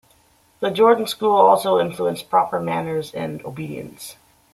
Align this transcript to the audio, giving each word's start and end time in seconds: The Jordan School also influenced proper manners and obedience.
The 0.61 0.71
Jordan 0.71 1.05
School 1.05 1.35
also 1.35 1.79
influenced 1.79 2.27
proper 2.31 2.59
manners 2.59 3.13
and 3.13 3.45
obedience. 3.45 4.15